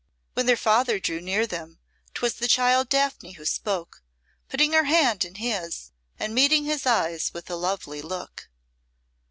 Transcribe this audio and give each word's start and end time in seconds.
When 0.33 0.47
their 0.47 0.57
father 0.57 0.99
drew 0.99 1.21
near 1.21 1.45
them 1.45 1.77
'twas 2.15 2.33
the 2.33 2.47
child 2.47 2.89
Daphne 2.89 3.33
who 3.33 3.45
spoke, 3.45 4.01
putting 4.49 4.73
her 4.73 4.85
hand 4.85 5.23
in 5.23 5.35
his 5.35 5.91
and 6.17 6.33
meeting 6.33 6.63
his 6.65 6.87
eyes 6.87 7.31
with 7.35 7.51
a 7.51 7.55
lovely 7.55 8.01
look. 8.01 8.49